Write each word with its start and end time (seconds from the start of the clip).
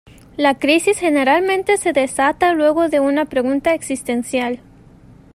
La 0.35 0.57
crisis 0.57 0.97
generalmente 0.97 1.77
se 1.77 1.93
desata 1.93 2.53
luego 2.55 2.89
de 2.89 2.99
una 2.99 3.25
pregunta 3.25 3.75
existencial. 3.75 4.59